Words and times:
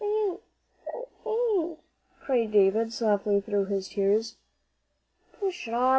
"I 0.03 0.05
ain't 0.05 0.39
I 1.27 1.29
ain't" 1.59 1.79
cried 2.23 2.51
David, 2.51 2.91
softly, 2.91 3.39
through 3.39 3.65
his 3.65 3.89
tears. 3.89 4.35
"Pshaw! 5.33 5.89